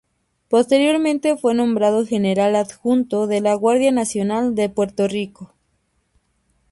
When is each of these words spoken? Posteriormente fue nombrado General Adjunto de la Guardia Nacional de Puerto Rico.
Posteriormente 0.49 1.37
fue 1.37 1.53
nombrado 1.53 2.07
General 2.07 2.55
Adjunto 2.55 3.27
de 3.27 3.39
la 3.39 3.53
Guardia 3.53 3.91
Nacional 3.91 4.55
de 4.55 4.67
Puerto 4.67 5.07
Rico. 5.07 5.53